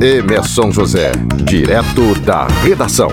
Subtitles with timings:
[0.00, 1.12] Emerson José,
[1.44, 3.10] direto da redação.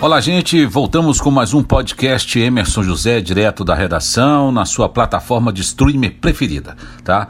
[0.00, 0.66] Olá, gente.
[0.66, 6.16] Voltamos com mais um podcast Emerson José, direto da redação, na sua plataforma de streamer
[6.20, 7.28] preferida, tá?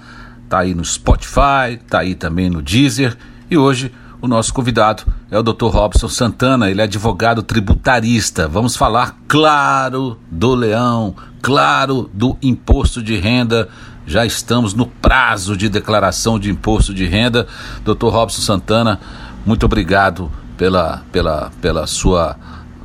[0.49, 3.19] Tá aí no Spotify, tá aí também no Deezer.
[3.51, 5.67] E hoje o nosso convidado é o Dr.
[5.67, 8.49] Robson Santana, ele é advogado tributarista.
[8.49, 13.69] Vamos falar, claro, do leão, claro, do imposto de renda.
[14.09, 17.47] Já estamos no prazo de declaração de imposto de renda.
[17.85, 18.07] Dr.
[18.07, 18.99] Robson Santana,
[19.45, 22.35] muito obrigado pela, pela, pela sua,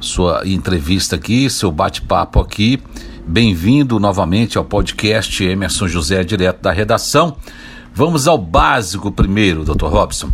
[0.01, 2.77] sua entrevista aqui, seu bate-papo aqui.
[3.25, 7.37] Bem-vindo novamente ao podcast Emerson José, direto da redação.
[7.95, 9.85] Vamos ao básico primeiro, Dr.
[9.85, 10.29] Robson.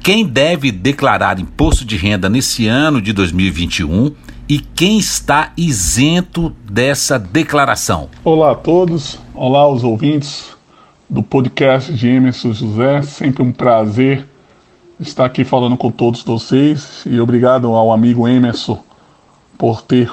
[0.00, 4.12] Quem deve declarar imposto de renda nesse ano de 2021
[4.48, 8.08] e quem está isento dessa declaração?
[8.22, 10.54] Olá a todos, olá os ouvintes
[11.08, 13.00] do podcast de Emerson José.
[13.02, 14.26] Sempre um prazer
[15.00, 18.82] estar aqui falando com todos vocês e obrigado ao amigo Emerson
[19.56, 20.12] por ter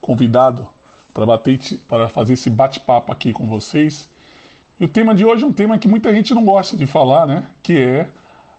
[0.00, 0.68] convidado
[1.12, 1.58] para bater
[1.88, 4.08] para fazer esse bate-papo aqui com vocês.
[4.78, 7.26] E o tema de hoje é um tema que muita gente não gosta de falar,
[7.26, 7.50] né?
[7.62, 8.10] Que é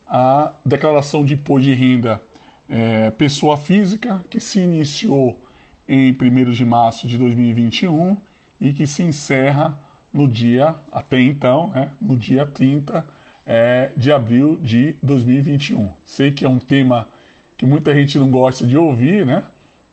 [0.05, 2.21] a declaração de imposto de renda
[2.69, 5.41] é, pessoa física, que se iniciou
[5.87, 8.17] em 1 de março de 2021
[8.59, 9.79] e que se encerra
[10.13, 13.05] no dia, até então, né, no dia 30
[13.45, 15.91] é, de abril de 2021.
[16.03, 17.09] Sei que é um tema
[17.57, 19.43] que muita gente não gosta de ouvir, né,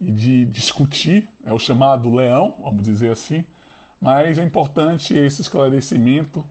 [0.00, 3.44] e de discutir, é o chamado leão, vamos dizer assim,
[4.00, 6.44] mas é importante esse esclarecimento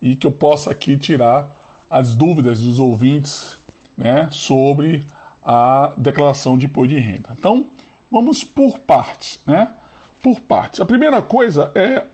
[0.00, 3.56] e que eu possa aqui tirar as dúvidas dos ouvintes
[3.96, 5.06] né, sobre
[5.42, 7.30] a declaração de imposto de renda.
[7.36, 7.70] Então,
[8.10, 9.74] vamos por partes, né?
[10.22, 10.80] Por partes.
[10.80, 12.04] A primeira coisa é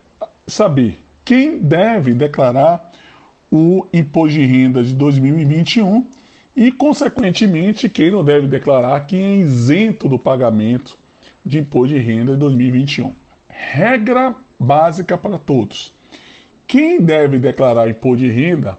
[0.47, 2.91] saber quem deve declarar
[3.51, 6.07] o imposto de renda de 2021
[6.57, 10.97] e, consequentemente, quem não deve declarar, quem é isento do pagamento
[11.45, 13.15] de imposto de renda de 2021.
[13.49, 15.93] Regra básica para todos.
[16.67, 18.79] Quem deve declarar imposto de renda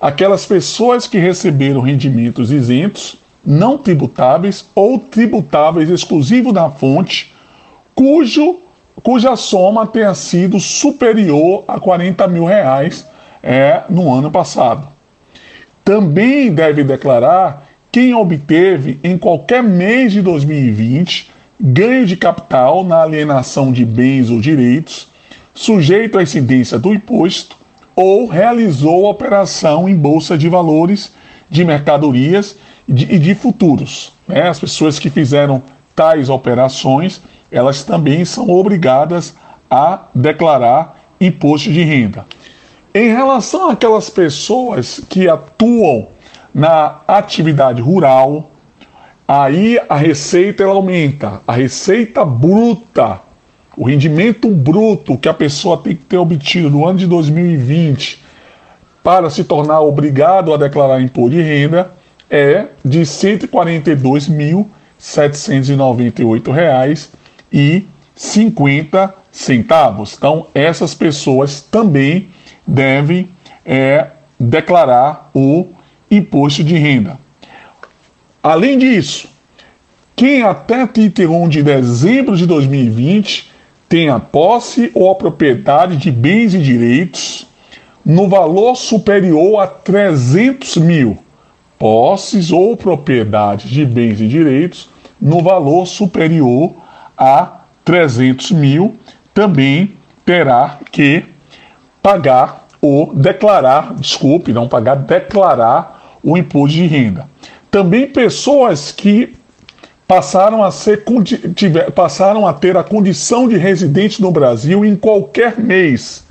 [0.00, 7.34] Aquelas pessoas que receberam rendimentos isentos não tributáveis ou tributáveis exclusivo da fonte,
[7.96, 8.60] cujo,
[9.02, 13.06] cuja soma tenha sido superior a 40 mil reais
[13.42, 14.88] é, no ano passado.
[15.84, 23.72] Também deve declarar quem obteve em qualquer mês de 2020 ganho de capital na alienação
[23.72, 25.08] de bens ou direitos,
[25.54, 27.56] sujeito à incidência do imposto,
[27.94, 31.14] ou realizou operação em bolsa de valores
[31.48, 34.12] de mercadorias e de, de futuros.
[34.28, 34.48] Né?
[34.48, 35.62] As pessoas que fizeram
[35.94, 39.34] tais operações, elas também são obrigadas
[39.70, 42.26] a declarar imposto de renda.
[42.94, 46.08] Em relação àquelas pessoas que atuam
[46.54, 48.50] na atividade rural,
[49.28, 53.20] aí a receita ela aumenta, a receita bruta,
[53.76, 58.24] o rendimento bruto que a pessoa tem que ter obtido no ano de 2020
[59.02, 61.90] para se tornar obrigado a declarar imposto de renda,
[62.30, 63.06] é de R$
[67.52, 70.14] 142.798,50.
[70.16, 72.28] Então, essas pessoas também
[72.66, 73.28] devem
[73.64, 75.66] é, declarar o
[76.10, 77.18] imposto de renda.
[78.42, 79.28] Além disso,
[80.14, 83.50] quem até 31 de dezembro de 2020
[83.88, 87.46] tem a posse ou a propriedade de bens e direitos
[88.04, 91.18] no valor superior a 300 mil
[91.78, 94.88] posses ou propriedades de bens e direitos
[95.20, 96.85] no valor superior a
[97.84, 98.96] 300 mil,
[99.32, 101.24] também terá que
[102.02, 107.28] pagar ou declarar, desculpe, não pagar, declarar o imposto de renda.
[107.70, 109.36] Também pessoas que
[110.06, 111.04] passaram a, ser,
[111.54, 116.24] tiver, passaram a ter a condição de residente no Brasil em qualquer mês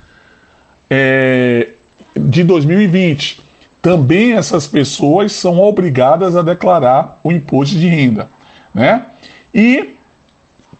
[0.88, 1.68] é,
[2.14, 3.40] de 2020.
[3.82, 8.28] Também essas pessoas são obrigadas a declarar o imposto de renda.
[8.74, 9.06] Né?
[9.54, 9.95] E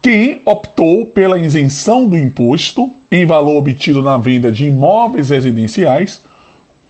[0.01, 6.21] quem optou pela isenção do imposto em valor obtido na venda de imóveis residenciais,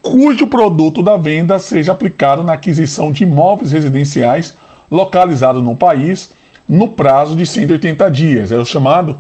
[0.02, 4.58] cujo produto da venda seja aplicado na aquisição de imóveis residenciais
[4.90, 6.34] localizado no país
[6.68, 8.52] no prazo de 180 dias.
[8.52, 9.18] É o chamado,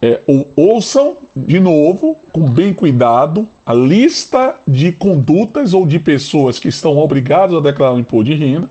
[0.00, 0.20] é,
[0.56, 6.96] ouçam de novo, com bem cuidado, a lista de condutas ou de pessoas que estão
[6.96, 8.70] obrigadas a declarar o imposto de renda.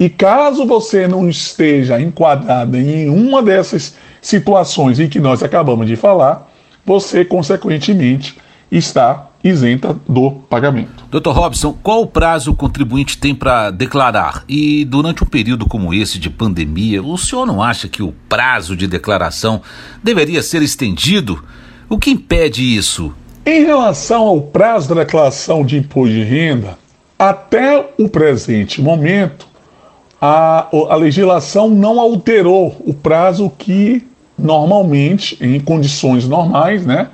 [0.00, 5.94] E caso você não esteja enquadrado em uma dessas situações em que nós acabamos de
[5.94, 6.50] falar,
[6.84, 8.36] você, consequentemente,
[8.68, 11.04] está isenta do pagamento.
[11.10, 11.30] Dr.
[11.30, 14.42] Robson, qual o prazo o contribuinte tem para declarar?
[14.48, 18.74] E durante um período como esse de pandemia, o senhor não acha que o prazo
[18.74, 19.60] de declaração
[20.02, 21.44] deveria ser estendido?
[21.90, 23.12] O que impede isso?
[23.44, 26.78] Em relação ao prazo da declaração de imposto de renda,
[27.18, 29.46] até o presente momento,
[30.18, 34.02] a, a legislação não alterou o prazo que
[34.38, 37.08] normalmente, em condições normais, né,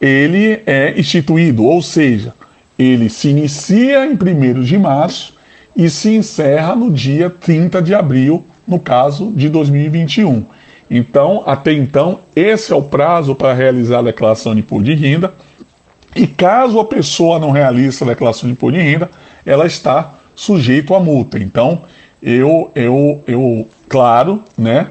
[0.00, 2.34] ele é instituído, ou seja,
[2.78, 5.34] ele se inicia em 1 de março
[5.74, 10.44] e se encerra no dia 30 de abril, no caso de 2021.
[10.90, 15.34] Então, até então, esse é o prazo para realizar a declaração de imposto de renda.
[16.14, 19.10] E caso a pessoa não realize a declaração de imposto de renda,
[19.44, 21.38] ela está sujeito à multa.
[21.38, 21.82] Então,
[22.22, 24.88] eu, eu, eu claro, né,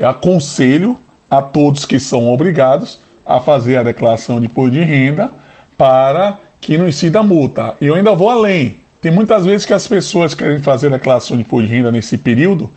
[0.00, 0.98] aconselho
[1.30, 5.30] a todos que são obrigados a fazer a declaração de imposto de renda
[5.76, 7.74] para que não incida multa.
[7.80, 8.76] E eu ainda vou além.
[9.00, 12.16] Tem muitas vezes que as pessoas querem fazer a declaração de imposto de renda nesse
[12.16, 12.70] período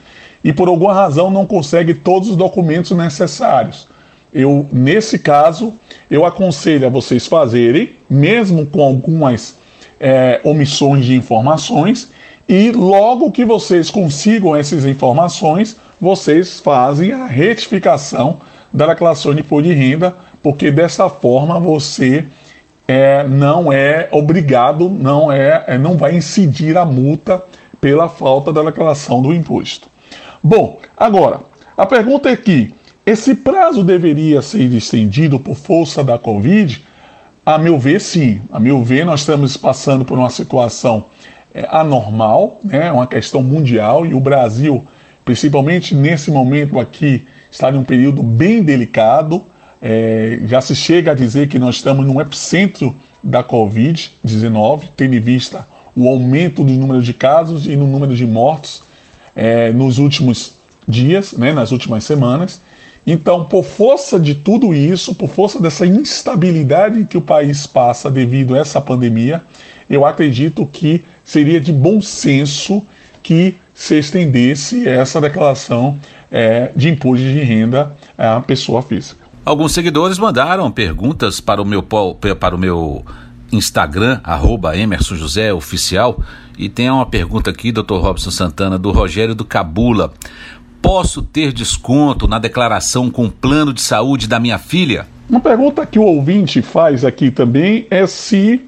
[0.43, 3.87] e por alguma razão não conseguem todos os documentos necessários.
[4.33, 5.73] Eu, nesse caso,
[6.11, 9.57] eu aconselho a vocês fazerem, mesmo com algumas
[9.99, 12.11] é, omissões de informações,
[12.47, 18.39] e logo que vocês consigam essas informações, vocês fazem a retificação
[18.73, 20.15] da declaração de imposto de renda
[20.47, 22.25] porque dessa forma você
[22.87, 27.43] é, não é obrigado, não é, é, não vai incidir a multa
[27.81, 29.89] pela falta da declaração do imposto.
[30.41, 31.41] Bom, agora,
[31.75, 32.73] a pergunta é que
[33.05, 36.81] esse prazo deveria ser estendido por força da Covid?
[37.45, 38.41] A meu ver, sim.
[38.49, 41.07] A meu ver, nós estamos passando por uma situação
[41.53, 44.87] é, anormal, né, uma questão mundial, e o Brasil,
[45.25, 49.45] principalmente nesse momento aqui, está em um período bem delicado.
[49.81, 55.19] É, já se chega a dizer que nós estamos no epicentro da Covid-19, tendo em
[55.19, 58.83] vista o aumento do número de casos e no número de mortos
[59.35, 60.53] é, nos últimos
[60.87, 62.61] dias, né, nas últimas semanas.
[63.05, 68.53] Então, por força de tudo isso, por força dessa instabilidade que o país passa devido
[68.53, 69.41] a essa pandemia,
[69.89, 72.85] eu acredito que seria de bom senso
[73.23, 75.97] que se estendesse essa declaração
[76.31, 79.26] é, de imposto de renda à pessoa física.
[79.47, 83.05] Alguns seguidores mandaram perguntas para o meu, para o meu
[83.49, 86.19] Instagram, arroba Emerson José Oficial,
[86.57, 87.93] e tem uma pergunta aqui, Dr.
[87.93, 90.11] Robson Santana, do Rogério do Cabula.
[90.81, 95.07] Posso ter desconto na declaração com plano de saúde da minha filha?
[95.29, 98.67] Uma pergunta que o ouvinte faz aqui também é se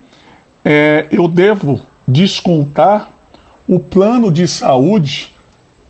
[0.64, 3.10] é, eu devo descontar
[3.68, 5.36] o plano de saúde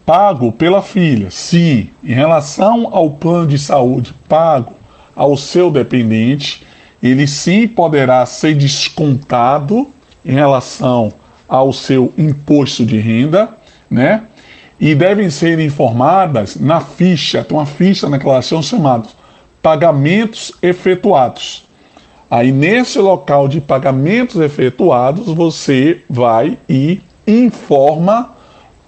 [0.03, 1.29] pago pela filha.
[1.29, 4.78] Sim, em relação ao plano de saúde pago
[5.19, 6.65] ao seu dependente,
[7.03, 9.89] ele sim poderá ser descontado
[10.23, 11.11] em relação
[11.45, 13.49] ao seu imposto de renda,
[13.91, 14.23] né?
[14.79, 19.09] E devem ser informadas na ficha, tem uma ficha na declaração chamada
[19.61, 21.67] pagamentos efetuados.
[22.31, 28.35] Aí nesse local de pagamentos efetuados, você vai e informa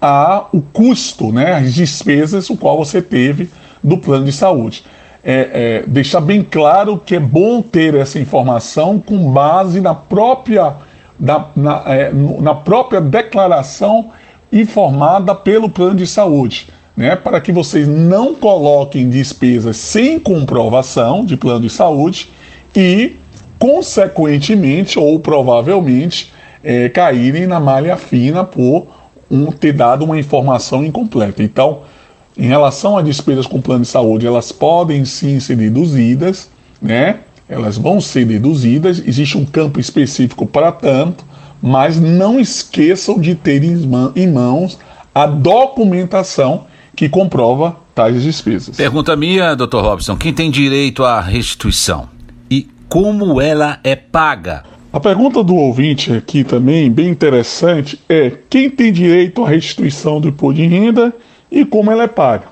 [0.00, 3.50] a, o custo, né, as despesas o qual você teve
[3.84, 4.82] do plano de saúde.
[5.24, 10.74] É, é, deixar bem claro que é bom ter essa informação com base na própria,
[11.18, 14.10] na, na, é, na própria declaração
[14.52, 16.68] informada pelo plano de saúde.
[16.94, 22.28] Né, para que vocês não coloquem despesas sem comprovação de plano de saúde
[22.76, 23.16] e,
[23.58, 26.30] consequentemente ou provavelmente,
[26.62, 28.88] é, caírem na malha fina por
[29.30, 31.42] um, ter dado uma informação incompleta.
[31.42, 31.80] Então,
[32.36, 37.20] em relação a despesas com plano de saúde, elas podem sim ser deduzidas, né?
[37.48, 41.24] Elas vão ser deduzidas, existe um campo específico para tanto,
[41.60, 44.78] mas não esqueçam de ter em mãos
[45.14, 48.76] a documentação que comprova tais despesas.
[48.76, 49.76] Pergunta minha, Dr.
[49.76, 52.08] Robson, quem tem direito à restituição
[52.50, 54.64] e como ela é paga?
[54.92, 60.28] A pergunta do ouvinte aqui também, bem interessante, é quem tem direito à restituição do
[60.28, 61.14] imposto de renda
[61.52, 62.46] e como ela é paga.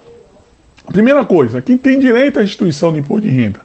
[0.86, 3.60] Primeira coisa, quem tem direito à restituição do imposto de renda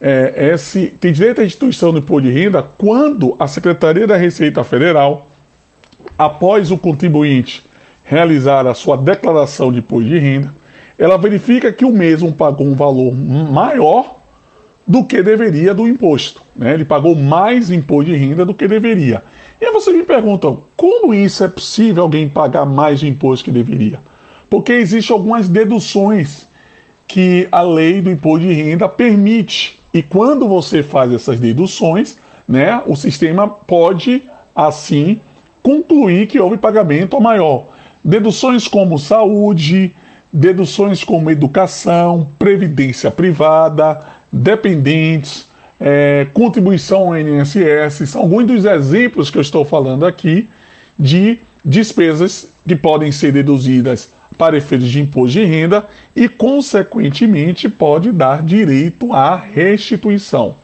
[0.00, 4.16] é, é se, tem direito à restituição do imposto de renda quando a Secretaria da
[4.16, 5.28] Receita Federal,
[6.16, 7.64] após o contribuinte
[8.04, 10.54] realizar a sua declaração de imposto de renda,
[10.96, 14.18] ela verifica que o mesmo pagou um valor maior
[14.86, 16.40] do que deveria do imposto.
[16.56, 16.74] Né?
[16.74, 19.22] Ele pagou mais imposto de renda do que deveria.
[19.60, 23.50] E aí você me pergunta, como isso é possível alguém pagar mais de imposto que
[23.50, 24.00] deveria?
[24.48, 26.48] Porque existem algumas deduções
[27.06, 29.80] que a lei do imposto de renda permite.
[29.92, 34.22] E quando você faz essas deduções, né, o sistema pode,
[34.54, 35.20] assim,
[35.62, 37.68] concluir que houve pagamento maior.
[38.04, 39.94] Deduções como saúde,
[40.32, 44.00] deduções como educação, previdência privada,
[44.30, 45.48] dependentes,
[45.80, 50.48] é, contribuição ao INSS, são alguns dos exemplos que eu estou falando aqui
[50.98, 58.12] de despesas que podem ser deduzidas para efeitos de imposto de renda e, consequentemente, pode
[58.12, 60.54] dar direito à restituição.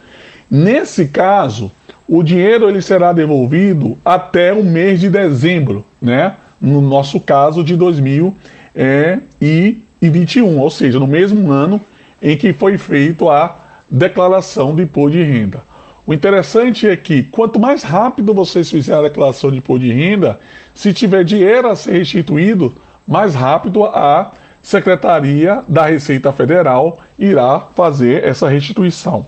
[0.50, 1.70] Nesse caso,
[2.06, 6.36] o dinheiro ele será devolvido até o mês de dezembro, né?
[6.60, 11.80] No nosso caso de 2021, ou seja, no mesmo ano
[12.22, 13.58] em que foi feito a
[13.90, 15.62] declaração do imposto de renda.
[16.06, 20.38] O interessante é que quanto mais rápido vocês fizerem a declaração de imposto de renda,
[20.74, 22.74] se tiver dinheiro a ser restituído,
[23.06, 24.32] mais rápido a
[24.62, 29.26] Secretaria da Receita Federal irá fazer essa restituição.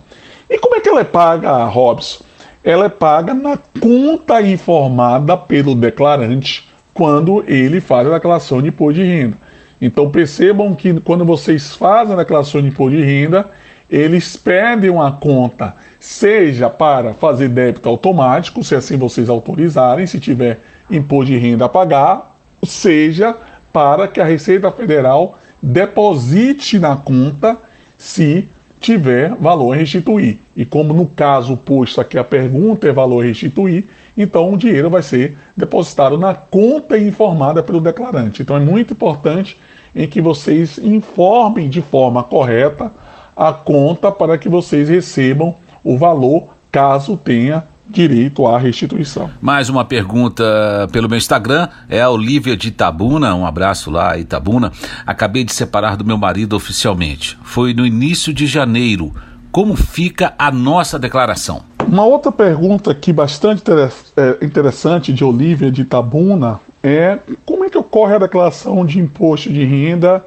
[0.49, 2.25] E como é que ela é paga, Robson?
[2.65, 8.95] Ela é paga na conta informada pelo declarante quando ele faz a declaração de imposto
[8.95, 9.37] de renda.
[9.81, 13.47] Então percebam que quando vocês fazem a declaração de imposto de renda,
[13.91, 20.61] eles pedem uma conta, seja para fazer débito automático, se assim vocês autorizarem, se tiver
[20.91, 23.37] imposto de renda a pagar, seja
[23.77, 27.59] para que a Receita Federal deposite na conta
[27.99, 28.49] se
[28.81, 30.39] tiver valor a restituir.
[30.57, 33.85] E como no caso posto aqui a pergunta é valor a restituir,
[34.17, 38.41] então o dinheiro vai ser depositado na conta informada pelo declarante.
[38.41, 39.59] Então é muito importante
[39.95, 42.91] em que vocês informem de forma correta
[43.37, 45.55] a conta para que vocês recebam
[45.85, 49.31] o valor caso tenha direito à restituição.
[49.41, 50.45] Mais uma pergunta
[50.93, 54.73] pelo meu Instagram, é a Olivia de Itabuna, um abraço lá, Itabuna.
[55.07, 57.39] Acabei de separar do meu marido oficialmente.
[57.43, 59.13] Foi no início de janeiro.
[59.53, 61.63] Como fica a nossa declaração?
[61.87, 67.79] Uma outra pergunta aqui bastante é, interessante de Olivia de Itabuna é como é que
[67.79, 70.25] ocorre a declaração de imposto de renda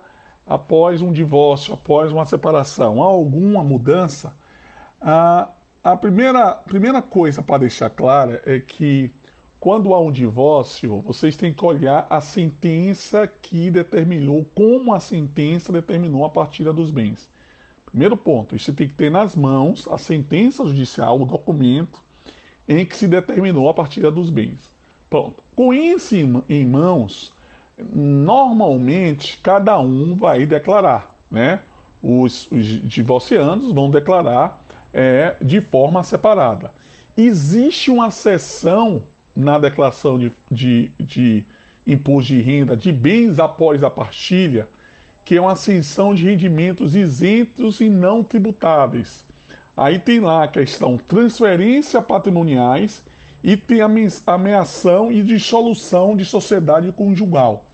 [0.48, 3.04] após um divórcio, após uma separação?
[3.04, 4.36] Há alguma mudança?
[5.02, 5.50] Ah,
[5.84, 9.12] a primeira, primeira coisa para deixar clara é que
[9.60, 15.72] quando há um divórcio, vocês têm que olhar a sentença que determinou, como a sentença
[15.72, 17.30] determinou a partilha dos bens.
[17.86, 22.04] Primeiro ponto, você tem que ter nas mãos a sentença judicial, o documento
[22.68, 24.72] em que se determinou a partilha dos bens.
[25.10, 25.44] Pronto.
[25.56, 26.16] Com isso
[26.48, 27.34] em mãos,
[27.78, 31.62] normalmente cada um vai declarar, né?
[32.02, 34.59] Os, os vão declarar
[34.94, 36.74] é, de forma separada.
[37.18, 39.04] existe uma seção
[39.36, 41.46] na declaração de, de, de
[41.86, 44.68] imposto de renda de bens após a partilha,
[45.24, 49.26] que é uma ascensão de rendimentos isentos e não tributáveis.
[49.76, 53.06] Aí tem lá a questão transferência patrimoniais
[53.44, 53.90] e tem a
[54.28, 57.68] ameação e dissolução de sociedade conjugal.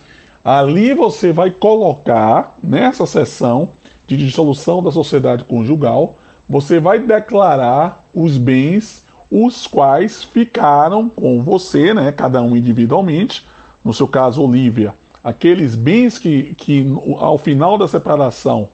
[0.43, 3.69] Ali você vai colocar nessa seção
[4.05, 11.93] de dissolução da sociedade conjugal, você vai declarar os bens os quais ficaram com você,
[11.93, 13.45] né, cada um individualmente,
[13.83, 16.87] no seu caso, Olivia, aqueles bens que, que
[17.17, 18.69] ao final da separação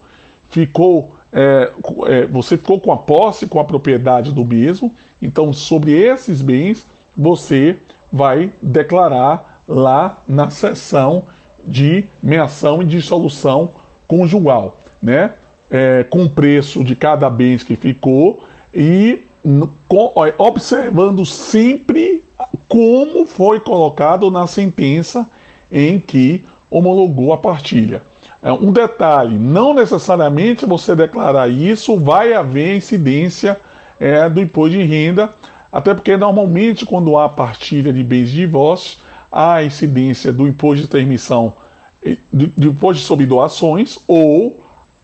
[0.50, 1.72] ficou é,
[2.08, 6.86] é, você ficou com a posse, com a propriedade do mesmo, então sobre esses bens
[7.16, 7.80] você
[8.12, 11.26] vai declarar lá na seção
[11.66, 13.72] de meação e dissolução
[14.08, 15.36] conjugal, né?
[15.74, 19.22] É, com o preço de cada bem que ficou e
[19.88, 22.24] com, observando sempre
[22.68, 25.30] como foi colocado na sentença
[25.72, 28.04] em que homologou a partilha.
[28.42, 33.60] É, um detalhe: não necessariamente você declarar isso vai haver incidência
[34.00, 35.32] é, do imposto de renda,
[35.72, 38.98] até porque normalmente quando há partilha de bens de divórcio,
[39.32, 41.54] há incidência do imposto de transmissão,
[42.32, 44.60] do imposto sobre doações ou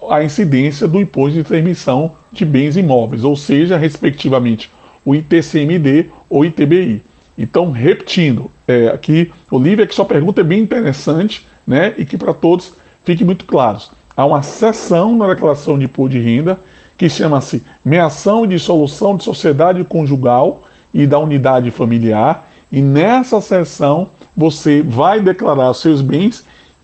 [0.10, 4.70] a incidência do imposto de transmissão de bens imóveis, ou seja, respectivamente,
[5.04, 7.02] o ITCMD ou ITBI.
[7.38, 12.34] Então, repetindo, é, aqui, Olivia, que sua pergunta é bem interessante, né, e que para
[12.34, 12.74] todos
[13.04, 13.80] fique muito claro.
[14.16, 16.60] Há uma seção na declaração de imposto de renda
[16.98, 20.64] que chama-se Meação e Dissolução de Sociedade Conjugal
[20.94, 26.44] e da Unidade Familiar, e nessa seção você vai declarar seus bens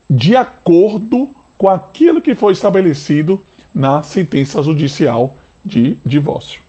[0.10, 3.42] de acordo com aquilo que foi estabelecido
[3.74, 6.62] na sentença judicial de divórcio.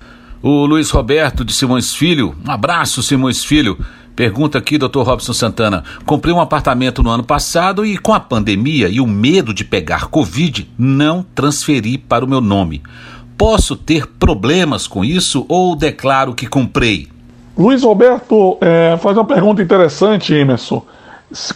[0.42, 3.78] O Luiz Roberto de Simões Filho, um abraço, Simões Filho.
[4.14, 5.00] Pergunta aqui, Dr.
[5.00, 5.82] Robson Santana.
[6.06, 10.06] Comprei um apartamento no ano passado e, com a pandemia e o medo de pegar
[10.06, 12.82] Covid, não transferi para o meu nome.
[13.36, 17.08] Posso ter problemas com isso ou declaro que comprei?
[17.58, 20.84] Luiz Roberto é, faz uma pergunta interessante, Emerson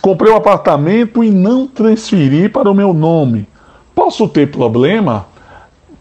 [0.00, 3.46] comprei um apartamento e não transferi para o meu nome.
[3.94, 5.26] Posso ter problema?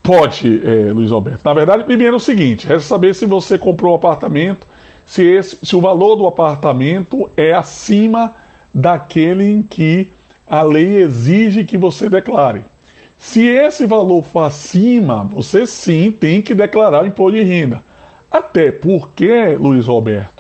[0.02, 1.42] Pode, é, Luiz Alberto.
[1.44, 4.66] Na verdade, primeiro é o seguinte: é saber se você comprou o um apartamento,
[5.06, 8.36] se, esse, se o valor do apartamento é acima
[8.74, 10.12] daquele em que
[10.46, 12.64] a lei exige que você declare.
[13.18, 17.84] Se esse valor for acima, você sim tem que declarar o imposto de renda.
[18.30, 20.37] Até porque, Luiz Roberto,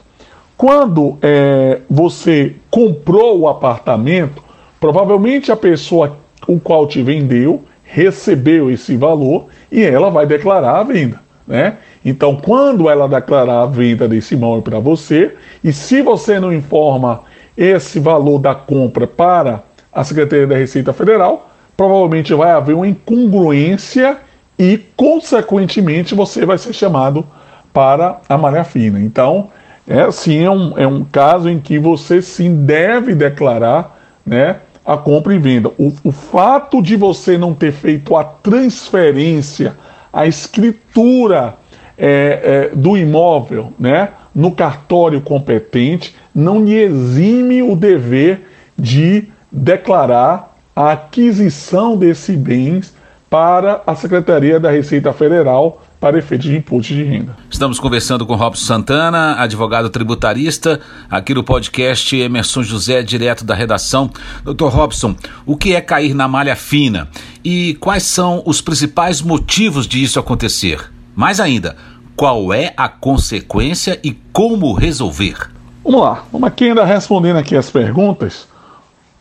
[0.57, 4.43] quando é, você comprou o apartamento,
[4.79, 6.17] provavelmente a pessoa
[6.47, 11.77] o qual te vendeu recebeu esse valor e ela vai declarar a venda, né?
[12.03, 17.21] Então, quando ela declarar a venda desse imóvel para você, e se você não informa
[17.55, 24.17] esse valor da compra para a Secretaria da Receita Federal, provavelmente vai haver uma incongruência
[24.59, 27.25] e, consequentemente, você vai ser chamado
[27.73, 28.99] para a malha fina.
[28.99, 29.49] Então,
[29.87, 34.97] é sim é um, é um caso em que você sim deve declarar né, a
[34.97, 35.69] compra e venda.
[35.77, 39.77] O, o fato de você não ter feito a transferência,
[40.11, 41.55] a escritura
[41.97, 48.41] é, é, do imóvel né, no cartório competente, não lhe exime o dever
[48.77, 52.93] de declarar a aquisição desses bens
[53.29, 57.35] para a Secretaria da Receita Federal para efeitos de imposto de renda.
[57.49, 60.79] Estamos conversando com Robson Santana, advogado tributarista,
[61.09, 64.09] aqui no podcast Emerson José, direto da redação.
[64.43, 67.07] Doutor Robson, o que é cair na malha fina
[67.43, 70.91] e quais são os principais motivos de isso acontecer?
[71.15, 71.75] Mais ainda,
[72.15, 75.49] qual é a consequência e como resolver?
[75.83, 78.47] Vamos lá, vamos aqui ainda respondendo aqui as perguntas.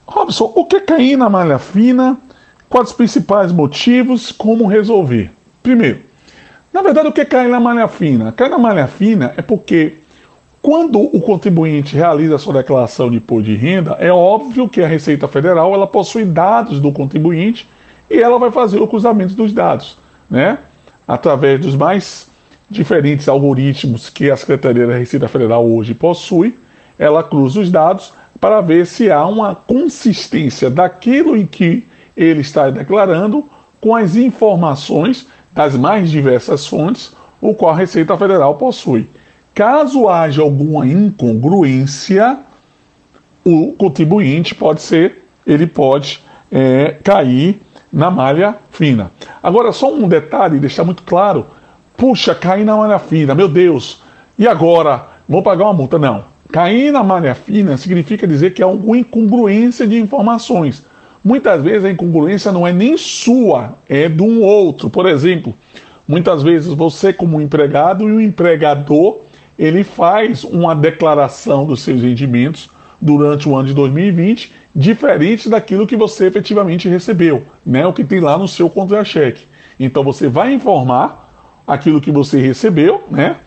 [0.06, 2.18] Robson, o que é cair na malha fina?
[2.68, 4.30] Quais os principais motivos?
[4.30, 5.32] Como resolver?
[5.62, 6.05] Primeiro,
[6.76, 8.30] na verdade, o que cair na malha fina?
[8.32, 9.94] Cair na malha fina é porque
[10.60, 14.86] quando o contribuinte realiza a sua declaração de imposto de renda, é óbvio que a
[14.86, 17.66] Receita Federal ela possui dados do contribuinte
[18.10, 19.96] e ela vai fazer o cruzamento dos dados,
[20.30, 20.58] né?
[21.08, 22.28] Através dos mais
[22.68, 26.58] diferentes algoritmos que a Secretaria da Receita Federal hoje possui,
[26.98, 32.68] ela cruza os dados para ver se há uma consistência daquilo em que ele está
[32.68, 33.48] declarando
[33.80, 39.08] com as informações das mais diversas fontes, o qual a Receita Federal possui.
[39.54, 42.38] Caso haja alguma incongruência,
[43.42, 49.10] o contribuinte pode ser, ele pode é, cair na malha fina.
[49.42, 51.46] Agora, só um detalhe, deixar muito claro:
[51.96, 54.02] puxa, cair na malha fina, meu Deus,
[54.38, 55.98] e agora vou pagar uma multa.
[55.98, 56.24] Não.
[56.52, 60.84] Cair na malha fina significa dizer que há alguma incongruência de informações.
[61.26, 64.88] Muitas vezes a incongruência não é nem sua, é de um outro.
[64.88, 65.52] Por exemplo,
[66.06, 69.22] muitas vezes você como empregado e o empregador,
[69.58, 75.96] ele faz uma declaração dos seus rendimentos durante o ano de 2020 diferente daquilo que
[75.96, 77.84] você efetivamente recebeu, né?
[77.84, 79.48] O que tem lá no seu contra-cheque.
[79.80, 81.28] Então você vai informar
[81.66, 83.38] aquilo que você recebeu, né?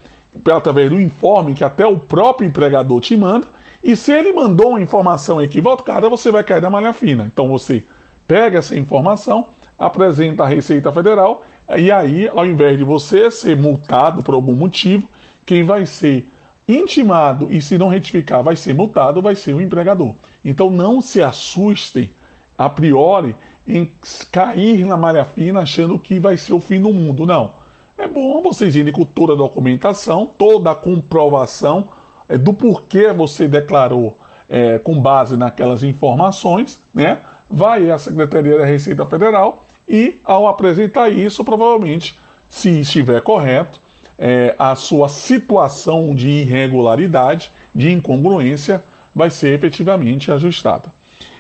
[0.51, 3.47] Através do informe que até o próprio empregador te manda.
[3.83, 7.29] E se ele mandou uma informação equivocada, você vai cair na malha fina.
[7.31, 7.83] Então você
[8.27, 11.45] pega essa informação, apresenta à Receita Federal,
[11.77, 15.07] e aí, ao invés de você ser multado por algum motivo,
[15.45, 16.29] quem vai ser
[16.67, 20.13] intimado e se não retificar vai ser multado, vai ser o empregador.
[20.45, 22.11] Então não se assustem
[22.57, 23.91] a priori em
[24.31, 27.25] cair na malha fina achando que vai ser o fim do mundo.
[27.25, 27.53] Não.
[27.97, 31.89] É bom vocês irem com toda a documentação, toda a comprovação
[32.29, 37.19] é, do porquê você declarou é, com base naquelas informações, né?
[37.49, 43.81] Vai à Secretaria da Receita Federal e, ao apresentar isso, provavelmente, se estiver correto,
[44.17, 48.83] é, a sua situação de irregularidade, de incongruência,
[49.15, 50.91] vai ser efetivamente ajustada.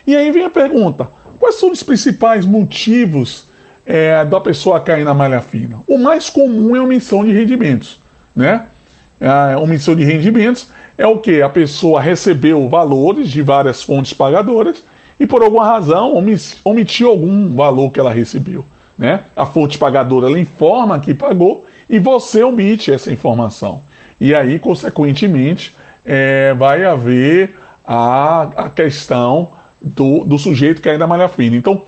[0.07, 1.07] E aí vem a pergunta:
[1.39, 3.47] quais são os principais motivos
[3.85, 5.81] é, da pessoa cair na malha fina?
[5.87, 7.99] O mais comum é omissão de rendimentos,
[8.35, 8.65] né?
[9.21, 11.41] A omissão de rendimentos é o que?
[11.41, 14.83] A pessoa recebeu valores de várias fontes pagadoras
[15.17, 16.13] e por alguma razão
[16.65, 18.65] omitiu algum valor que ela recebeu.
[18.97, 19.21] Né?
[19.33, 23.81] A fonte pagadora ela informa que pagou e você omite essa informação.
[24.19, 27.55] E aí, consequentemente, é, vai haver
[27.87, 31.55] a, a questão do, do sujeito que da malha fina.
[31.55, 31.83] Então,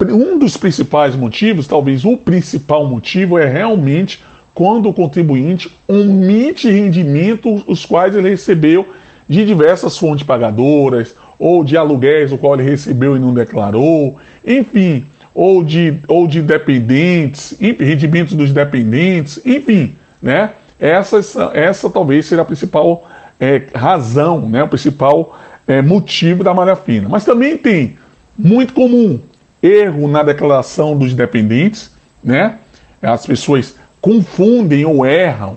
[0.00, 4.22] um dos principais motivos, talvez o principal motivo, é realmente
[4.54, 8.86] quando o contribuinte omite rendimentos os quais ele recebeu
[9.28, 15.06] de diversas fontes pagadoras, ou de aluguéis o qual ele recebeu e não declarou, enfim,
[15.34, 20.52] ou de, ou de dependentes, rendimentos dos dependentes, enfim, né?
[20.78, 21.18] Essa,
[21.54, 23.08] essa talvez seja a principal
[23.40, 24.62] é, razão, né?
[24.62, 27.08] o principal é, motivo da malha fina.
[27.08, 27.96] Mas também tem,
[28.36, 29.20] muito comum,
[29.62, 32.58] erro na declaração dos dependentes, né?
[33.00, 35.56] As pessoas confundem ou erram.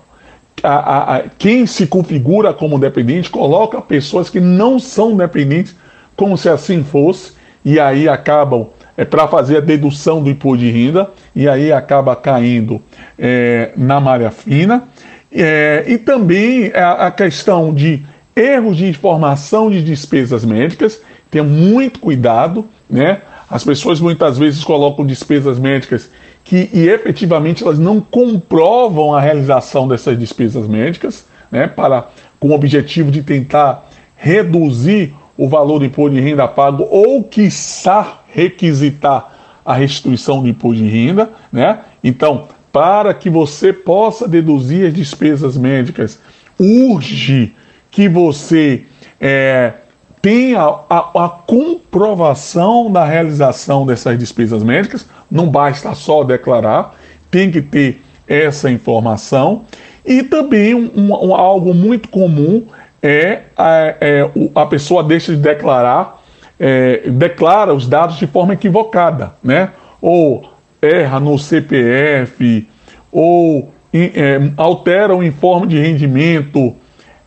[0.64, 5.76] A, a, a, quem se configura como dependente coloca pessoas que não são dependentes
[6.16, 10.72] como se assim fosse, e aí acabam é, para fazer a dedução do imposto de
[10.72, 12.82] renda, e aí acaba caindo
[13.20, 14.84] é, na malha fina.
[15.32, 18.04] É, e também a, a, questão de
[18.34, 23.22] erros de informação de despesas médicas, tenha muito cuidado, né?
[23.50, 26.10] As pessoas muitas vezes colocam despesas médicas
[26.46, 31.68] que e efetivamente elas não comprovam a realização dessas despesas médicas, né?
[31.68, 32.08] Para
[32.40, 38.20] com o objetivo de tentar reduzir o valor do imposto de renda pago ou, quiçá,
[38.28, 39.34] requisitar
[39.66, 41.80] a restituição do imposto de renda, né?
[42.04, 46.20] Então, para que você possa deduzir as despesas médicas,
[46.60, 47.56] urge
[47.90, 48.86] que você
[49.20, 49.74] é,
[50.22, 56.96] tenha a, a, comprovação da realização dessas despesas médicas, não basta só declarar,
[57.30, 59.66] tem que ter essa informação.
[60.06, 62.66] E também um, um, algo muito comum
[63.02, 66.24] é a, é, a pessoa deixa de declarar,
[66.60, 69.72] é, declara os dados de forma equivocada, né?
[70.02, 70.50] Ou
[70.82, 72.68] erra no CPF,
[73.12, 76.76] ou é, altera o informe de rendimento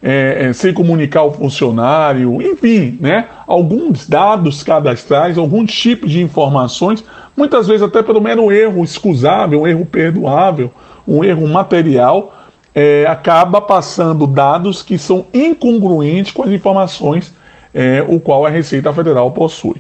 [0.03, 3.27] é, é, sem comunicar ao funcionário, enfim, né?
[3.47, 7.05] Alguns dados cadastrais, algum tipo de informações,
[7.37, 10.71] muitas vezes até pelo mero erro excusável, um erro perdoável,
[11.07, 12.35] um erro material,
[12.75, 17.35] é, acaba passando dados que são incongruentes com as informações
[17.75, 19.77] é, o qual a Receita Federal possui.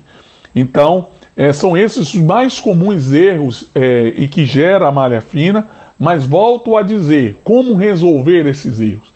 [0.55, 5.69] Então, é, são esses os mais comuns erros é, e que gera a malha fina,
[5.99, 9.13] mas volto a dizer, como resolver esses erros?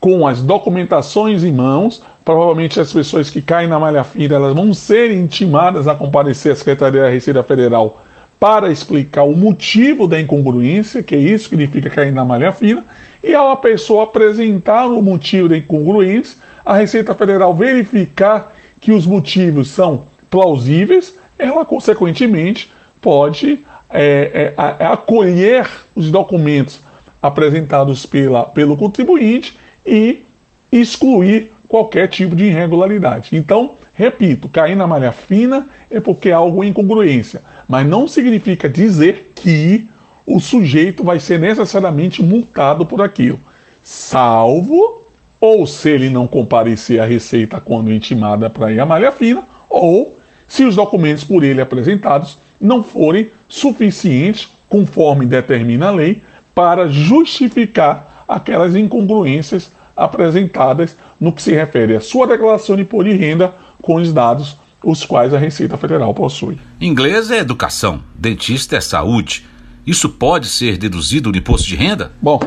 [0.00, 4.72] Com as documentações em mãos, provavelmente as pessoas que caem na malha fina elas vão
[4.72, 8.04] ser intimadas a comparecer à Secretaria da Receita Federal
[8.38, 12.84] para explicar o motivo da incongruência, que é isso significa cair na malha fina,
[13.22, 19.06] e ao a pessoa apresentar o motivo da incongruência, a Receita Federal verificar que os
[19.06, 26.80] motivos são plausíveis, ela consequentemente pode é, é, acolher os documentos
[27.20, 29.58] apresentados pela, pelo contribuinte
[29.88, 30.24] e
[30.70, 33.36] excluir qualquer tipo de irregularidade.
[33.36, 39.32] Então, repito, cair na malha fina é porque há algo incongruência, mas não significa dizer
[39.34, 39.88] que
[40.26, 43.40] o sujeito vai ser necessariamente multado por aquilo.
[43.82, 45.02] salvo
[45.40, 50.18] ou se ele não comparecer à Receita quando intimada para ir à malha fina, ou
[50.46, 56.22] se os documentos por ele apresentados não forem suficientes, conforme determina a lei,
[56.54, 63.16] para justificar aquelas incongruências apresentadas no que se refere à sua declaração de imposto de
[63.16, 66.58] renda com os dados os quais a Receita Federal possui.
[66.80, 69.44] Inglês é educação, dentista é saúde.
[69.84, 72.12] Isso pode ser deduzido do imposto de renda?
[72.22, 72.38] Bom,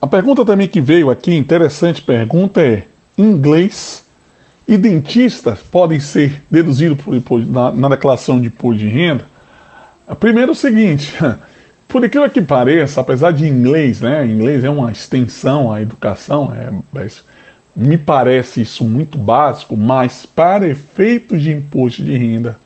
[0.00, 2.84] a pergunta também que veio aqui, interessante pergunta, é:
[3.18, 4.04] inglês
[4.68, 6.98] e dentistas podem ser deduzidos
[7.48, 9.26] na, na declaração de imposto de renda?
[10.20, 11.12] Primeiro, é o seguinte.
[11.90, 14.24] Por aquilo que pareça, apesar de inglês, né?
[14.24, 16.70] Inglês é uma extensão à educação, é,
[17.74, 22.56] me parece isso muito básico, mas para efeitos de imposto de renda,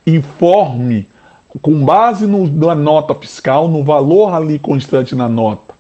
[0.07, 1.09] informe
[1.63, 5.75] com base no, na nota fiscal, no valor ali constante na nota,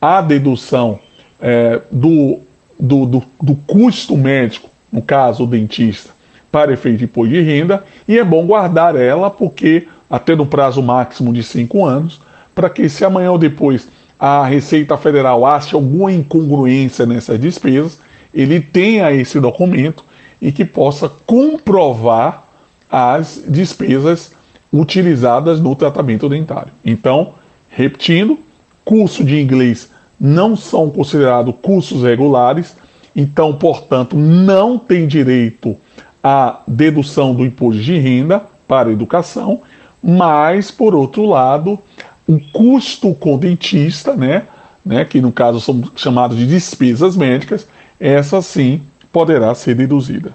[0.00, 0.98] a dedução
[1.38, 2.40] é, do,
[2.78, 6.10] do, do, do, custo médico, no caso o dentista,
[6.50, 10.82] para efeito de imposto de renda, e é bom guardar ela, porque até no prazo
[10.82, 12.20] máximo de cinco anos,
[12.54, 18.00] para que se amanhã ou depois a Receita Federal ache alguma incongruência nessas despesas,
[18.34, 20.04] ele tenha esse documento
[20.40, 22.44] e que possa comprovar
[22.90, 24.32] as despesas
[24.72, 26.72] utilizadas no tratamento dentário.
[26.84, 27.34] Então,
[27.68, 28.38] repetindo,
[28.84, 32.76] curso de inglês não são considerados cursos regulares,
[33.14, 35.76] então, portanto, não tem direito
[36.22, 39.62] à dedução do imposto de renda para a educação,
[40.02, 41.78] mas, por outro lado,
[42.26, 44.44] o custo com dentista, né,
[44.84, 47.66] né, que no caso são chamados de despesas médicas,
[47.98, 50.32] essa sim poderá ser deduzida.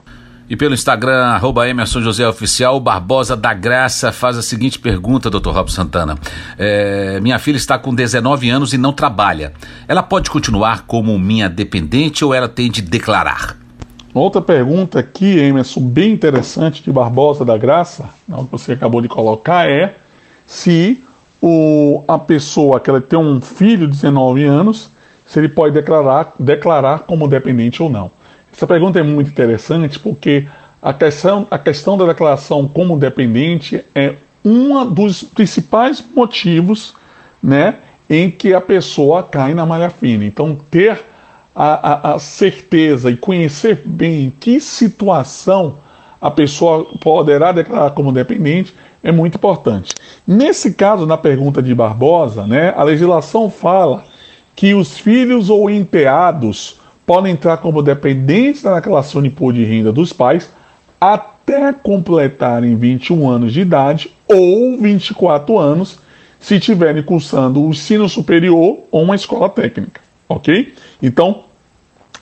[0.48, 5.50] E pelo Instagram, arroba Emerson José Oficial, Barbosa da Graça faz a seguinte pergunta, Dr.
[5.50, 6.20] Rob Santana.
[6.56, 9.54] É, minha filha está com 19 anos e não trabalha.
[9.88, 13.65] Ela pode continuar como minha dependente ou ela tem de declarar?
[14.16, 19.70] Outra pergunta aqui, Emerson, bem interessante de Barbosa da Graça, que você acabou de colocar,
[19.70, 19.96] é
[20.48, 21.04] se
[21.42, 24.90] o, a pessoa que ela tem um filho de 19 anos,
[25.26, 28.10] se ele pode declarar, declarar como dependente ou não.
[28.54, 30.48] Essa pergunta é muito interessante porque
[30.82, 36.96] a questão, a questão da declaração como dependente é um dos principais motivos
[37.44, 40.24] né, em que a pessoa cai na malha fina.
[40.24, 41.04] Então, ter
[41.56, 45.78] a, a, a certeza e conhecer bem que situação
[46.20, 49.94] a pessoa poderá declarar como dependente é muito importante.
[50.26, 54.04] Nesse caso, na pergunta de Barbosa, né, a legislação fala
[54.56, 59.92] que os filhos ou enteados podem entrar como dependentes na declaração de imposto de renda
[59.92, 60.52] dos pais
[61.00, 66.00] até completarem 21 anos de idade ou 24 anos
[66.40, 70.74] se estiverem cursando o ensino superior ou uma escola técnica, ok?
[71.02, 71.45] Então,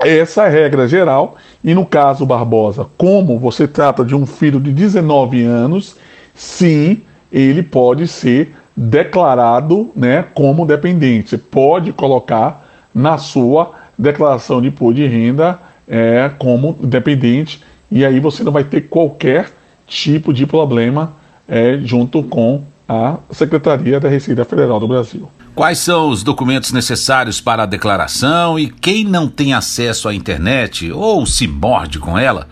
[0.05, 1.37] essa é a regra geral.
[1.63, 5.95] E no caso Barbosa, como você trata de um filho de 19 anos,
[6.33, 11.29] sim, ele pode ser declarado né, como dependente.
[11.29, 17.61] Você pode colocar na sua declaração de imposto de renda é, como dependente,
[17.91, 19.51] e aí você não vai ter qualquer
[19.85, 21.13] tipo de problema
[21.47, 25.29] é, junto com à Secretaria da Receita Federal do Brasil.
[25.55, 30.91] Quais são os documentos necessários para a declaração e quem não tem acesso à internet
[30.91, 32.47] ou se morde com ela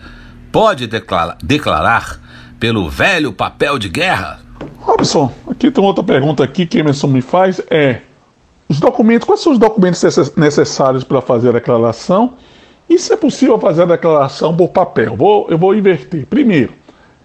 [0.52, 2.20] pode declara declarar
[2.60, 4.40] pelo velho papel de guerra?
[4.78, 8.02] Robson, aqui tem outra pergunta aqui que Emerson me faz é
[8.68, 10.02] os documentos, quais são os documentos
[10.36, 12.34] necessários para fazer a declaração
[12.88, 15.16] e se é possível fazer a declaração por papel?
[15.16, 16.26] Vou, eu vou inverter.
[16.26, 16.72] Primeiro,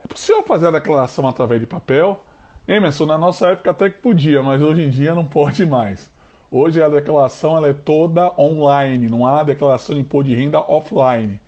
[0.04, 2.26] é possível fazer a declaração através de papel?
[2.68, 6.12] Emerson, na nossa época até que podia, mas hoje em dia não pode mais.
[6.52, 11.40] Hoje a declaração ela é toda online, não há declaração de imposto de renda offline.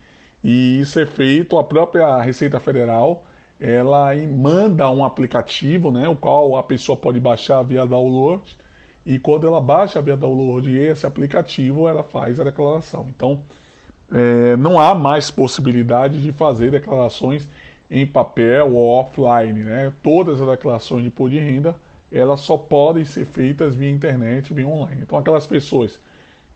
[0.41, 3.25] E isso é feito, a própria Receita Federal,
[3.59, 8.57] ela manda um aplicativo, né, o qual a pessoa pode baixar via download,
[9.05, 13.07] e quando ela baixa via download esse aplicativo, ela faz a declaração.
[13.09, 13.43] Então,
[14.11, 17.49] é, não há mais possibilidade de fazer declarações
[17.89, 19.91] em papel ou offline, né?
[20.03, 21.75] Todas as declarações de imposto de renda,
[22.11, 25.01] elas só podem ser feitas via internet, via online.
[25.01, 25.99] Então aquelas pessoas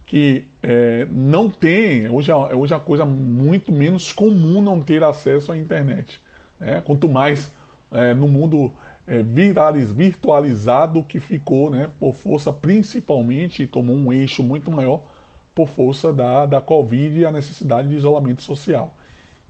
[0.06, 5.04] que é, não têm, hoje é, hoje é uma coisa muito menos comum não ter
[5.04, 6.22] acesso à internet.
[6.60, 6.82] Né?
[6.82, 7.54] Quanto mais
[7.92, 8.72] é, no mundo
[9.08, 15.12] é, virtualizado que ficou, né, por força principalmente, tomou um eixo muito maior
[15.54, 18.98] por força da, da Covid e a necessidade de isolamento social.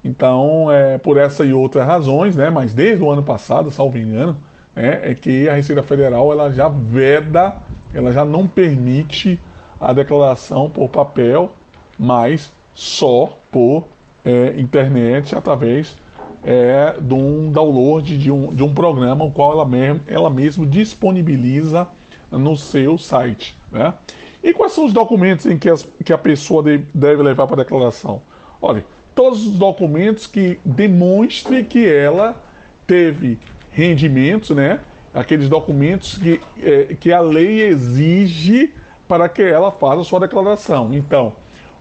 [0.04, 4.36] Então, é, por essa e outras razões, né, mas desde o ano passado, salvo engano,
[4.76, 7.56] é, é que a Receita Federal ela já veda,
[7.92, 9.40] ela já não permite
[9.80, 11.54] a declaração por papel,
[11.98, 13.84] mas só por
[14.24, 15.96] é, internet através
[16.42, 20.66] é, de um download de um, de um programa o qual ela mesmo, ela mesmo
[20.66, 21.88] disponibiliza
[22.30, 23.56] no seu site.
[23.72, 23.94] Né?
[24.42, 27.64] E quais são os documentos em que, as, que a pessoa deve levar para a
[27.64, 28.20] declaração?
[28.60, 28.84] Olha,
[29.14, 32.42] todos os documentos que demonstrem que ela
[32.86, 33.38] teve
[33.70, 34.80] rendimentos, né?
[35.12, 38.72] Aqueles documentos que, é, que a lei exige
[39.06, 40.92] para que ela faça a sua declaração.
[40.92, 41.34] Então,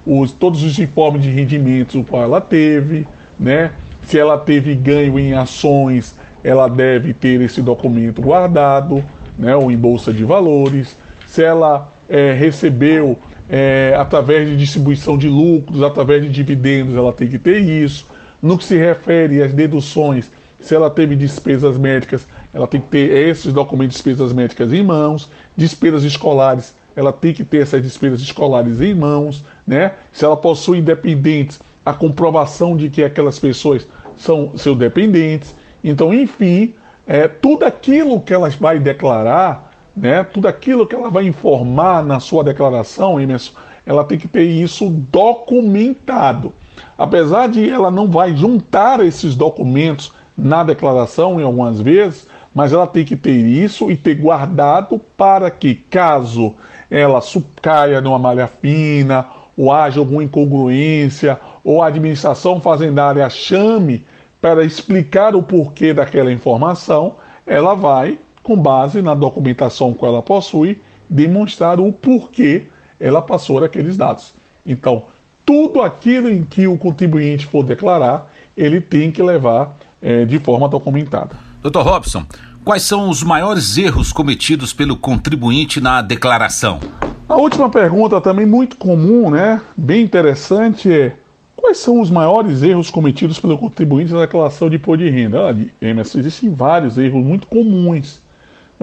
[0.06, 3.08] os, todos os informes de rendimentos o qual ela teve,
[3.39, 3.72] né?
[4.04, 9.04] Se ela teve ganho em ações, ela deve ter esse documento guardado,
[9.38, 9.56] né?
[9.56, 10.98] Ou em bolsa de valores.
[11.26, 13.17] Se ela é, recebeu
[13.49, 18.07] é, através de distribuição de lucros, através de dividendos, ela tem que ter isso.
[18.41, 23.29] No que se refere às deduções, se ela teve despesas médicas, ela tem que ter
[23.29, 25.29] esses documentos de despesas médicas em mãos.
[25.57, 29.93] Despesas escolares, ela tem que ter essas despesas escolares em mãos, né?
[30.11, 35.55] Se ela possui dependentes, a comprovação de que aquelas pessoas são seus dependentes.
[35.83, 36.73] Então, enfim,
[37.05, 39.62] é, tudo aquilo que elas vai declarar
[39.95, 40.23] né?
[40.23, 43.53] Tudo aquilo que ela vai informar na sua declaração, Emerson,
[43.86, 46.53] ela tem que ter isso documentado.
[46.97, 52.88] Apesar de ela não vai juntar esses documentos na declaração em algumas vezes, mas ela
[52.88, 56.56] tem que ter isso e ter guardado para que, caso
[56.89, 57.19] ela
[57.62, 59.27] caia numa malha fina,
[59.58, 64.06] ou haja alguma incongruência, ou a administração fazendária chame
[64.41, 70.82] para explicar o porquê daquela informação, ela vai com base na documentação que ela possui,
[71.10, 72.63] demonstrar o porquê
[72.99, 74.34] ela passou aqueles dados.
[74.65, 75.06] Então,
[75.45, 80.67] tudo aquilo em que o contribuinte for declarar, ele tem que levar é, de forma
[80.69, 81.36] documentada.
[81.62, 81.79] Dr.
[81.79, 82.25] Robson,
[82.63, 86.79] quais são os maiores erros cometidos pelo contribuinte na declaração?
[87.27, 89.62] A última pergunta também muito comum, né?
[89.75, 91.15] Bem interessante é
[91.56, 95.49] quais são os maiores erros cometidos pelo contribuinte na declaração de imposto de renda?
[95.49, 98.22] Ah, Emerson, existem vários erros muito comuns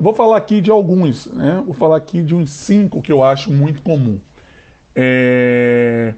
[0.00, 1.62] eu vou falar aqui de alguns, né?
[1.62, 4.18] Vou falar aqui de uns cinco que eu acho muito comum.
[4.96, 6.14] É...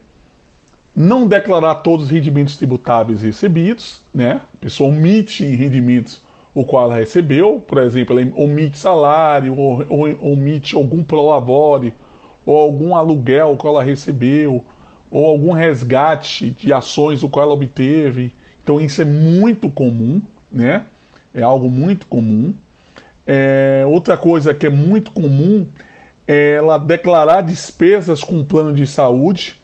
[0.95, 4.40] Não declarar todos os rendimentos tributáveis recebidos, né?
[4.55, 6.23] A pessoa omite rendimentos
[6.55, 11.92] o qual ela recebeu, por exemplo, ela omite salário, ou, ou omite algum prolabore,
[12.47, 14.64] ou algum aluguel que ela recebeu,
[15.11, 18.33] ou algum resgate de ações o qual ela obteve.
[18.62, 20.87] Então isso é muito comum, né?
[21.35, 22.55] É algo muito comum.
[23.26, 25.66] É, outra coisa que é muito comum
[26.26, 29.61] é ela declarar despesas com plano de saúde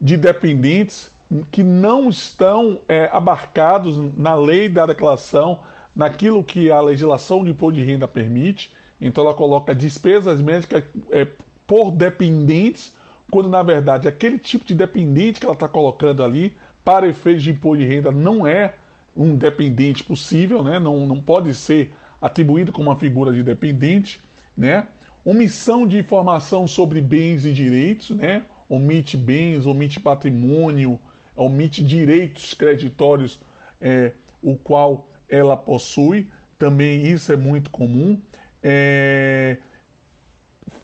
[0.00, 1.10] de dependentes
[1.50, 5.62] que não estão é, abarcados na lei da declaração,
[5.94, 8.72] naquilo que a legislação de imposto de renda permite.
[9.00, 11.26] Então ela coloca despesas médicas é,
[11.66, 12.94] por dependentes,
[13.30, 17.50] quando na verdade aquele tipo de dependente que ela está colocando ali para efeitos de
[17.50, 18.74] imposto de renda não é
[19.16, 20.78] um dependente possível, né?
[20.78, 21.92] não, não pode ser
[22.22, 24.20] atribuído como uma figura de dependente,
[24.56, 24.86] né?
[25.24, 28.44] omissão de informação sobre bens e direitos, né?
[28.68, 31.00] omite bens, omite patrimônio,
[31.34, 33.40] omite direitos creditórios,
[33.80, 36.30] é, o qual ela possui.
[36.56, 38.20] também isso é muito comum.
[38.62, 39.58] É,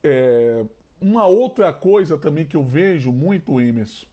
[0.02, 0.64] é,
[1.00, 4.06] uma outra coisa também que eu vejo muito, Emerson,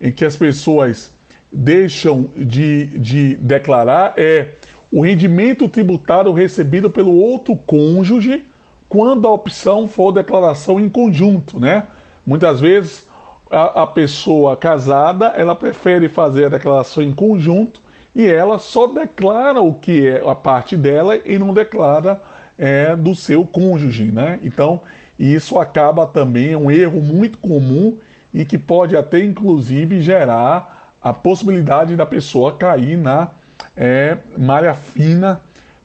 [0.00, 1.12] em que as pessoas
[1.52, 4.54] deixam de, de declarar é
[4.92, 8.44] o rendimento tributário recebido pelo outro cônjuge
[8.88, 11.84] quando a opção for declaração em conjunto, né?
[12.26, 13.08] Muitas vezes
[13.50, 17.80] a, a pessoa casada ela prefere fazer a declaração em conjunto
[18.14, 22.20] e ela só declara o que é a parte dela e não declara
[22.58, 24.38] é, do seu cônjuge, né?
[24.42, 24.82] Então
[25.18, 27.98] isso acaba também é um erro muito comum
[28.34, 33.30] e que pode até inclusive gerar a possibilidade da pessoa cair na
[33.76, 35.40] é, malha fina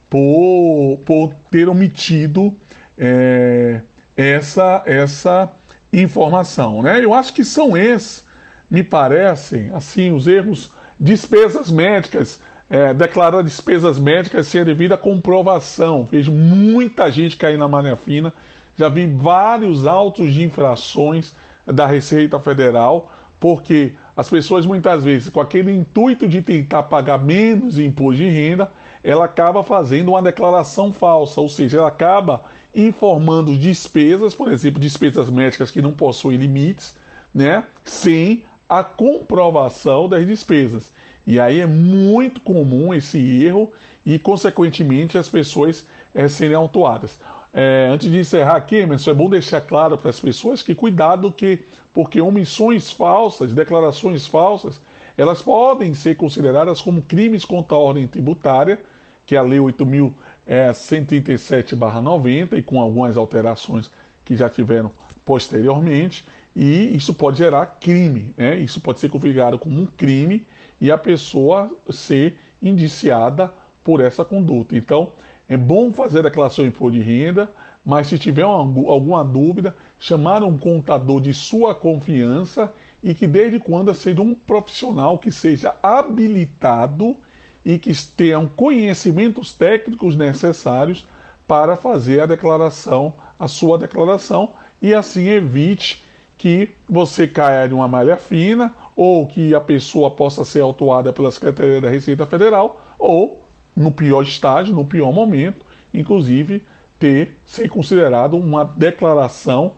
[0.08, 2.56] por, por ter omitido
[2.96, 3.80] é,
[4.16, 5.52] essa, essa
[5.92, 6.82] informação.
[6.82, 7.04] Né?
[7.04, 8.26] Eu acho que são esses,
[8.70, 16.04] me parecem, assim, os erros, despesas médicas, é, declarar despesas médicas sem devida comprovação.
[16.04, 18.32] Vejo muita gente cair na malha fina,
[18.76, 21.34] já vi vários autos de infrações
[21.66, 27.78] da Receita Federal, porque as pessoas muitas vezes, com aquele intuito de tentar pagar menos
[27.78, 28.68] imposto de renda,
[29.00, 35.30] ela acaba fazendo uma declaração falsa, ou seja, ela acaba informando despesas, por exemplo, despesas
[35.30, 36.96] médicas que não possuem limites,
[37.32, 40.92] né, sem a comprovação das despesas.
[41.24, 43.72] E aí é muito comum esse erro
[44.04, 47.20] e, consequentemente, as pessoas é, serem autuadas.
[47.52, 51.64] É, antes de encerrar aqui, é bom deixar claro para as pessoas que cuidado que,
[51.94, 54.82] porque omissões falsas, declarações falsas,
[55.16, 58.82] elas podem ser consideradas como crimes contra a ordem tributária,
[59.26, 63.90] que é a Lei 8.137-90, e com algumas alterações
[64.24, 64.92] que já tiveram
[65.24, 66.24] posteriormente,
[66.54, 68.56] e isso pode gerar crime, né?
[68.58, 70.46] isso pode ser configurado como um crime
[70.80, 74.76] e a pessoa ser indiciada por essa conduta.
[74.76, 75.12] Então,
[75.48, 77.50] é bom fazer a declaração de imposto de renda,
[77.84, 83.58] mas se tiver uma, alguma dúvida, chamar um contador de sua confiança e que desde
[83.58, 87.16] quando seja um profissional que seja habilitado
[87.64, 91.06] e que tenham conhecimentos técnicos necessários
[91.46, 96.04] para fazer a declaração, a sua declaração, e assim evite
[96.36, 101.30] que você caia de uma malha fina ou que a pessoa possa ser autuada pela
[101.30, 103.47] Secretaria da Receita Federal ou
[103.78, 105.64] no pior estágio, no pior momento,
[105.94, 106.64] inclusive
[106.98, 109.74] ter ser considerado uma declaração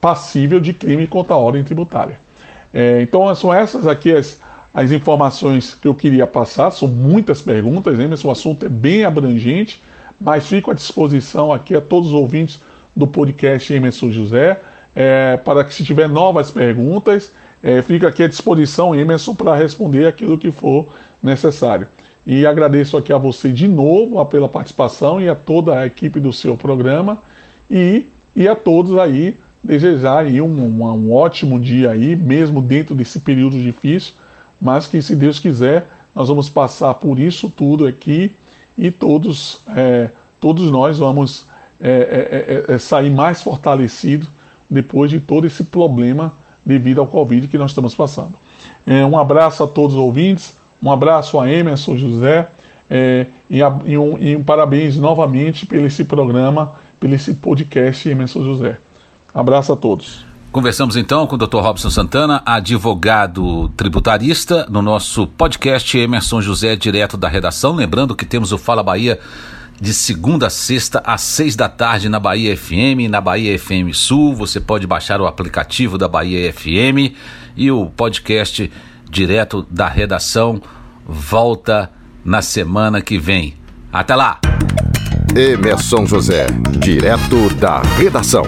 [0.00, 2.18] passível de crime contra a ordem tributária.
[2.72, 4.40] É, então são essas aqui as,
[4.74, 8.10] as informações que eu queria passar, são muitas perguntas, hein?
[8.12, 9.80] esse assunto é bem abrangente,
[10.20, 12.60] mas fico à disposição aqui a todos os ouvintes
[12.94, 14.60] do podcast Emerson José,
[14.96, 17.32] é, para que se tiver novas perguntas,
[17.62, 20.88] é, fica aqui à disposição, Emerson, para responder aquilo que for
[21.22, 21.86] necessário.
[22.26, 26.32] E agradeço aqui a você de novo pela participação e a toda a equipe do
[26.32, 27.22] seu programa
[27.70, 32.94] e, e a todos aí desejar aí um, um, um ótimo dia aí, mesmo dentro
[32.94, 34.14] desse período difícil,
[34.60, 38.32] mas que se Deus quiser nós vamos passar por isso tudo aqui
[38.78, 40.10] e todos, é,
[40.40, 41.46] todos nós vamos
[41.80, 44.28] é, é, é, é sair mais fortalecidos
[44.70, 46.32] depois de todo esse problema
[46.64, 48.34] devido ao Covid que nós estamos passando.
[48.86, 50.56] É, um abraço a todos os ouvintes.
[50.84, 52.50] Um abraço a Emerson José
[52.90, 58.06] é, e, a, e, um, e, um, parabéns novamente pelo esse programa, pelo esse podcast
[58.06, 58.76] Emerson José.
[59.34, 60.26] Abraço a todos.
[60.52, 61.56] Conversamos então com o Dr.
[61.56, 67.74] Robson Santana, advogado tributarista, no nosso podcast Emerson José, direto da redação.
[67.74, 69.18] Lembrando que temos o Fala Bahia
[69.80, 74.34] de segunda a sexta às seis da tarde na Bahia FM, na Bahia FM Sul.
[74.34, 77.16] Você pode baixar o aplicativo da Bahia FM
[77.56, 78.70] e o podcast
[79.14, 80.60] direto da redação,
[81.06, 81.90] volta
[82.24, 83.54] na semana que vem.
[83.92, 84.40] Até lá!
[85.34, 86.46] Emerson José,
[86.78, 88.44] direto da redação.